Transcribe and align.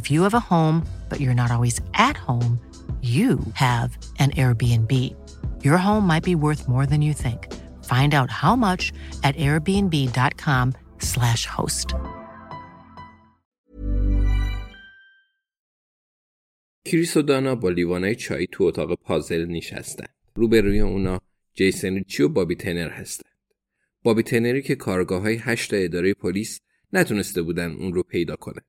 If 0.00 0.04
you 0.12 0.20
have 0.26 0.34
a 0.34 0.46
home, 0.52 0.76
but 1.08 1.18
you're 1.20 1.40
not 1.42 1.50
always 1.54 1.76
at 2.08 2.16
home, 2.28 2.52
you 3.16 3.30
have 3.54 3.88
an 4.18 4.30
Airbnb. 4.42 4.92
Your 5.66 5.78
home 5.86 6.04
might 6.12 6.26
be 6.30 6.36
worth 6.46 6.62
more 6.68 6.86
than 6.86 7.00
you 7.06 7.12
think. 7.24 7.40
Find 7.92 8.12
out 8.18 8.30
how 8.42 8.54
much 8.68 8.82
at 9.28 9.34
airbnb.com/slash 9.36 11.42
host. 11.46 11.88
کریس 16.84 17.16
و 17.16 17.22
دانا 17.22 17.54
با 17.54 17.70
لیوانای 17.70 18.14
چای 18.14 18.46
تو 18.46 18.64
اتاق 18.64 18.94
پازل 18.94 19.46
نشستن. 19.46 20.06
روبروی 20.34 20.80
اونا 20.80 21.20
جیسن 21.54 21.94
ریچی 21.94 22.22
و 22.22 22.28
بابی 22.28 22.54
تنر 22.54 22.90
هستند. 22.90 23.32
بابی 24.02 24.22
تنری 24.22 24.62
که 24.62 24.74
کارگاه 24.74 25.22
های 25.22 25.38
هشت 25.40 25.74
اداره 25.74 26.14
پلیس 26.14 26.60
نتونسته 26.92 27.42
بودن 27.42 27.72
اون 27.72 27.94
رو 27.94 28.02
پیدا 28.02 28.36
کنه. 28.36 28.60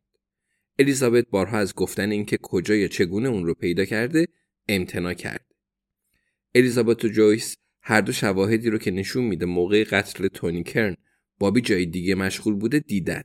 الیزابت 0.80 1.28
بارها 1.30 1.58
از 1.58 1.76
گفتن 1.76 2.12
اینکه 2.12 2.38
کجا 2.42 2.76
یا 2.76 2.88
چگونه 2.88 3.30
اون 3.30 3.46
رو 3.46 3.54
پیدا 3.54 3.86
کرده 3.86 4.28
امتنا 4.68 5.14
کرد. 5.14 5.46
الیزابت 6.56 7.06
و 7.06 7.08
جویس 7.08 7.56
هر 7.82 8.02
دو 8.02 8.12
شواهدی 8.12 8.70
رو 8.70 8.78
که 8.78 8.92
نشون 8.92 9.24
میده 9.24 9.46
موقع 9.46 9.84
قتل 9.84 10.28
تونی 10.28 10.64
کرن 10.64 10.96
بابی 11.40 11.62
جای 11.62 11.86
دیگه 11.86 12.16
مشغول 12.16 12.56
بوده 12.56 12.80
دیدن. 12.80 13.24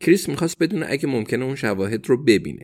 کریس 0.00 0.28
می‌خواست 0.28 0.58
بدونه 0.58 0.86
اگه 0.88 1.06
ممکنه 1.06 1.44
اون 1.44 1.54
شواهد 1.54 2.08
رو 2.08 2.24
ببینه 2.24 2.62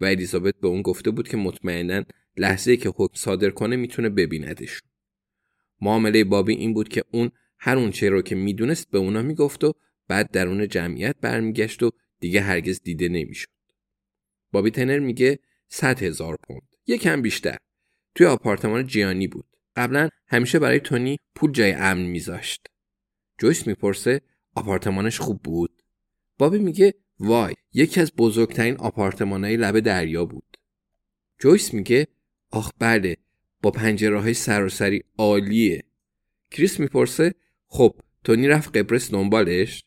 و 0.00 0.04
الیزابت 0.04 0.54
به 0.60 0.68
اون 0.68 0.82
گفته 0.82 1.10
بود 1.10 1.28
که 1.28 1.36
مطمئنا 1.36 2.04
لحظه 2.36 2.76
که 2.76 2.92
حکم 2.96 3.14
صادر 3.14 3.50
کنه 3.50 3.76
می‌تونه 3.76 4.08
ببیندش. 4.08 4.82
معامله 5.80 6.24
بابی 6.24 6.54
این 6.54 6.74
بود 6.74 6.88
که 6.88 7.04
اون 7.12 7.30
هر 7.58 7.76
اون 7.76 7.90
چه 7.90 8.08
رو 8.08 8.22
که 8.22 8.34
می‌دونست 8.34 8.90
به 8.90 8.98
اونا 8.98 9.22
می‌گفت 9.22 9.64
و 9.64 9.72
بعد 10.08 10.30
درون 10.30 10.68
جمعیت 10.68 11.16
برمیگشت 11.20 11.82
و 11.82 11.90
دیگه 12.20 12.40
هرگز 12.40 12.80
دیده 12.82 13.08
نمی‌شد. 13.08 13.48
بابی 14.54 14.70
تنر 14.70 14.98
میگه 14.98 15.38
100 15.68 16.02
هزار 16.02 16.36
پوند. 16.42 16.74
یکم 16.86 17.22
بیشتر. 17.22 17.56
توی 18.14 18.26
آپارتمان 18.26 18.86
جیانی 18.86 19.28
بود. 19.28 19.46
قبلا 19.76 20.08
همیشه 20.26 20.58
برای 20.58 20.80
تونی 20.80 21.16
پول 21.34 21.52
جای 21.52 21.72
امن 21.72 22.02
میذاشت. 22.02 22.66
جویس 23.38 23.66
می‌پرسه 23.66 24.20
آپارتمانش 24.54 25.18
خوب 25.18 25.42
بود؟ 25.42 25.82
بابی 26.38 26.58
میگه 26.58 26.94
وای 27.18 27.54
یکی 27.72 28.00
از 28.00 28.12
بزرگترین 28.16 28.76
آپارتمانهای 28.76 29.56
لب 29.56 29.80
دریا 29.80 30.24
بود. 30.24 30.56
جویس 31.38 31.74
میگه 31.74 32.06
آخ 32.50 32.70
بله 32.78 33.16
با 33.62 33.70
پنجره 33.70 34.20
های 34.20 34.34
سراسری 34.34 35.04
عالیه. 35.18 35.84
کریس 36.50 36.80
می‌پرسه 36.80 37.34
خب 37.66 38.00
تونی 38.24 38.48
رفت 38.48 38.76
قبرس 38.76 39.10
دنبالش؟ 39.10 39.84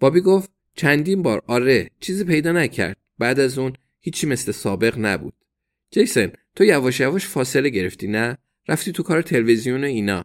بابی 0.00 0.20
گفت 0.20 0.50
چندین 0.74 1.22
بار 1.22 1.42
آره 1.46 1.90
چیزی 2.00 2.24
پیدا 2.24 2.52
نکرد. 2.52 2.96
بعد 3.20 3.40
از 3.40 3.58
اون 3.58 3.72
هیچی 4.00 4.26
مثل 4.26 4.52
سابق 4.52 4.98
نبود. 4.98 5.34
جیسن 5.90 6.32
تو 6.56 6.64
یواش 6.64 7.00
یواش 7.00 7.26
فاصله 7.26 7.68
گرفتی 7.68 8.08
نه؟ 8.08 8.38
رفتی 8.68 8.92
تو 8.92 9.02
کار 9.02 9.22
تلویزیون 9.22 9.84
اینا. 9.84 10.24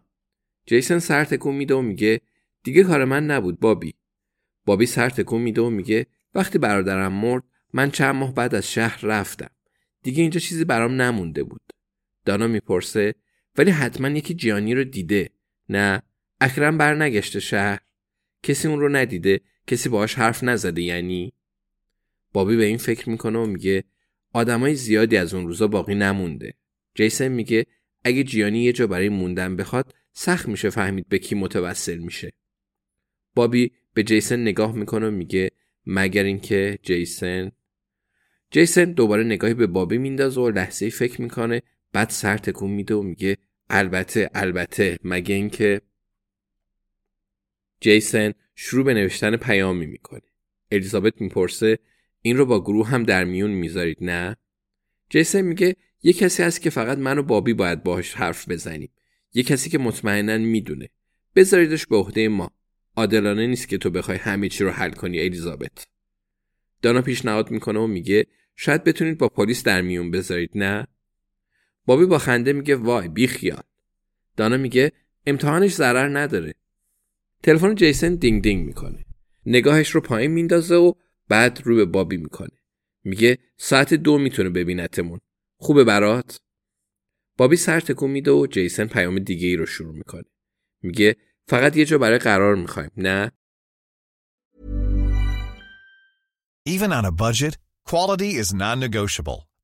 جیسن 0.66 1.00
سر 1.00 1.23
تکون 1.23 1.55
میده 1.55 1.75
و 1.75 1.81
میگه 1.81 2.22
دیگه 2.63 2.84
کار 2.84 3.05
من 3.05 3.25
نبود 3.25 3.59
بابی. 3.59 3.94
بابی 4.66 4.85
سر 4.85 5.09
تکون 5.09 5.41
میده 5.41 5.61
و 5.61 5.69
میگه 5.69 6.05
وقتی 6.35 6.57
برادرم 6.57 7.13
مرد 7.13 7.44
من 7.73 7.91
چند 7.91 8.16
ماه 8.16 8.34
بعد 8.34 8.55
از 8.55 8.72
شهر 8.72 9.05
رفتم. 9.05 9.50
دیگه 10.03 10.22
اینجا 10.22 10.39
چیزی 10.39 10.66
برام 10.66 11.01
نمونده 11.01 11.44
بود. 11.44 11.61
دانا 12.25 12.47
می‌پرسه 12.47 13.16
ولی 13.57 13.72
حتما 13.72 14.09
یکی 14.09 14.34
جیانی 14.34 14.75
رو 14.75 14.84
دیده. 14.84 15.29
نه 15.69 16.01
اکرم 16.41 16.78
برنگشته 16.78 17.39
شهر. 17.39 17.79
کسی 18.44 18.67
اون 18.67 18.79
رو 18.79 18.89
ندیده 18.89 19.41
کسی 19.67 19.89
باهاش 19.89 20.16
حرف 20.16 20.44
نزده 20.44 20.81
یعنی؟ 20.81 21.34
بابی 22.35 22.56
به 22.56 22.66
این 22.66 22.78
فکر 22.78 23.09
می‌کنه 23.09 23.40
و 23.40 23.46
میگه 23.46 23.84
آدمای 24.34 24.75
زیادی 24.75 25.18
از 25.18 25.34
اون 25.34 25.47
روزا 25.47 25.68
باقی 25.68 25.96
نمونده. 25.96 26.53
جیسن 26.96 27.28
میگه 27.28 27.66
اگه 28.03 28.23
جیانی 28.23 28.63
یه 28.63 28.73
جا 28.73 28.88
برای 28.88 29.09
موندن 29.09 29.56
بخواد 29.56 29.94
سخت 30.13 30.47
میشه 30.47 30.69
فهمید 30.69 31.09
به 31.09 31.19
کی 31.19 31.35
متوسل 31.35 31.97
میشه. 31.97 32.34
بابی 33.35 33.72
به 33.94 34.03
جیسن 34.03 34.41
نگاه 34.41 34.75
می‌کنه 34.75 35.07
و 35.07 35.12
میگه 35.12 35.51
مگر 35.85 36.23
اینکه 36.23 36.79
جیسن 36.84 37.51
جیسن 38.52 38.91
دوباره 38.91 39.23
نگاهی 39.23 39.53
به 39.53 39.67
بابی 39.67 39.97
میندازه 39.97 40.41
و 40.41 40.50
لحظه 40.50 40.90
فکر 40.90 41.22
می‌کنه 41.22 41.62
بعد 41.94 42.09
سر 42.09 42.38
تکون 42.38 42.72
میده 42.72 42.96
و 42.96 43.02
میگه 43.02 43.38
البته 43.69 44.29
البته 44.34 44.97
مگه 45.03 45.35
اینکه 45.35 45.81
جیسن 47.81 48.34
شروع 48.56 48.85
به 48.85 48.94
نوشتن 48.94 49.35
پیامی 49.35 49.85
می‌کنه. 49.85 50.22
الیزابت 50.72 51.22
می‌پرسه 51.22 51.79
این 52.25 52.38
رو 52.38 52.46
با 52.46 52.62
گروه 52.62 52.88
هم 52.88 53.03
در 53.03 53.24
میون 53.24 53.52
می‌ذارید 53.52 53.97
نه؟ 54.02 54.36
جیسن 55.09 55.41
میگه 55.41 55.75
یه 56.03 56.13
کسی 56.13 56.44
هست 56.44 56.62
که 56.62 56.69
فقط 56.69 56.97
من 56.97 57.18
و 57.18 57.24
بابی 57.24 57.53
باید 57.53 57.84
باهاش 57.84 58.13
حرف 58.13 58.50
بزنیم. 58.50 58.90
یه 59.34 59.44
کسی 59.44 59.69
که 59.69 59.78
مطمئنا 59.78 60.38
می‌دونه. 60.38 60.90
بذاریدش 61.35 61.85
به 61.85 61.96
عهده 61.96 62.28
ما. 62.28 62.52
عادلانه 62.96 63.47
نیست 63.47 63.68
که 63.68 63.78
تو 63.78 63.90
بخوای 63.90 64.18
همه 64.18 64.50
چی 64.50 64.64
رو 64.64 64.69
حل 64.69 64.91
کنی 64.91 65.19
الیزابت. 65.19 65.88
دانا 66.81 67.02
پیشنهاد 67.02 67.52
می‌کنه 67.52 67.80
و 67.80 67.88
میگه 67.88 68.25
شاید 68.56 68.84
بتونید 68.84 69.18
با 69.18 69.30
پلیس 69.30 69.64
در 69.64 69.81
میون 69.81 70.12
بذارید 70.12 70.52
نه؟ 70.56 70.88
بابی 71.85 72.05
با 72.05 72.17
خنده 72.17 72.53
میگه 72.53 72.76
وای 72.76 73.08
بی 73.08 73.28
خیال. 73.28 73.64
دانا 74.38 74.58
میگه 74.58 74.91
امتحانش 75.26 75.73
ضرر 75.73 76.17
نداره. 76.17 76.53
تلفن 77.44 77.76
جیسن 77.76 78.16
دینگ 78.16 78.44
دینگ 78.44 78.66
می‌کنه. 78.66 79.05
نگاهش 79.46 79.90
رو 79.90 80.02
پایین 80.02 80.32
میندازه 80.32 80.76
و 80.76 80.94
بعد 81.27 81.61
رو 81.63 81.75
به 81.75 81.85
بابی 81.85 82.17
می‌کنه. 82.17 82.57
میگه 83.03 83.37
ساعت 83.57 83.93
دو 83.93 84.17
می‌تونه 84.17 84.49
ببینتمون. 84.49 85.19
خوبه 85.59 85.83
برات؟ 85.83 86.39
بابی 87.37 87.55
سر 87.55 87.79
تکون 87.79 88.11
میده 88.11 88.31
و 88.31 88.47
جیسن 88.47 88.85
پیام 88.85 89.19
دیگه 89.19 89.47
ای 89.47 89.55
رو 89.55 89.66
شروع 89.66 89.95
می‌کنه. 89.95 90.23
میگه 90.83 91.16
فقط 91.47 91.77
یه 91.77 91.85
جا 91.85 91.97
برای 91.97 92.17
قرار 92.17 92.55
می‌خوایم. 92.55 92.91
نه؟ 92.97 93.31
Even 96.69 96.91
on 96.91 97.05
a 97.05 97.11
budget, 97.11 97.55
quality 97.89 98.31
is 98.41 98.49
non-negotiable. 98.53 99.54